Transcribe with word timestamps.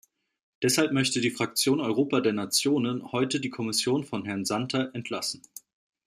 Deshalb 0.63 0.93
möchte 0.93 1.21
die 1.21 1.29
Fraktion 1.29 1.79
Europa 1.79 2.21
der 2.21 2.33
Nationen 2.33 3.11
heute 3.11 3.39
die 3.39 3.51
Kommission 3.51 4.03
von 4.03 4.25
Herrn 4.25 4.45
Santer 4.45 4.89
entlassen. 4.95 5.43